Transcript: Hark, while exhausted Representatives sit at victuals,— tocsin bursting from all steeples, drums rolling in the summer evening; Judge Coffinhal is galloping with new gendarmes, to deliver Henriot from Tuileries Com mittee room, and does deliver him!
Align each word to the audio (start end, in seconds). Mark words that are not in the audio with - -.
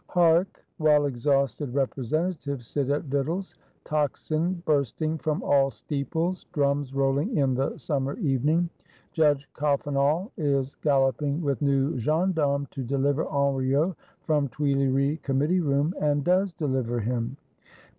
Hark, 0.09 0.65
while 0.79 1.05
exhausted 1.05 1.75
Representatives 1.75 2.67
sit 2.67 2.89
at 2.89 3.03
victuals,— 3.03 3.53
tocsin 3.85 4.63
bursting 4.65 5.19
from 5.19 5.43
all 5.43 5.69
steeples, 5.69 6.47
drums 6.53 6.91
rolling 6.95 7.37
in 7.37 7.53
the 7.53 7.77
summer 7.77 8.17
evening; 8.17 8.67
Judge 9.13 9.47
Coffinhal 9.53 10.31
is 10.37 10.75
galloping 10.81 11.39
with 11.43 11.61
new 11.61 11.99
gendarmes, 11.99 12.67
to 12.71 12.81
deliver 12.81 13.25
Henriot 13.25 13.93
from 14.23 14.47
Tuileries 14.47 15.19
Com 15.21 15.39
mittee 15.39 15.61
room, 15.61 15.93
and 16.01 16.23
does 16.23 16.51
deliver 16.53 16.99
him! 17.01 17.37